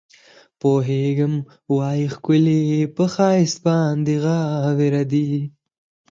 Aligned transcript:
پوهېږمه 0.59 1.39
وي 1.75 2.01
ښکلي 2.13 2.61
پۀ 2.95 3.05
ښائست 3.13 3.57
باندې 3.67 4.13
غاوره 4.23 5.03